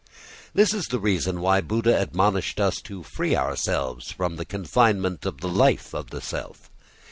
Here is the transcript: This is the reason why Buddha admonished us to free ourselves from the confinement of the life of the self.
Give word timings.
This 0.55 0.73
is 0.73 0.85
the 0.87 0.97
reason 0.99 1.41
why 1.41 1.61
Buddha 1.61 2.01
admonished 2.01 2.59
us 2.59 2.77
to 2.85 3.03
free 3.03 3.35
ourselves 3.35 4.11
from 4.11 4.35
the 4.35 4.45
confinement 4.45 5.27
of 5.27 5.41
the 5.41 5.47
life 5.47 5.93
of 5.93 6.09
the 6.09 6.21
self. 6.21 6.71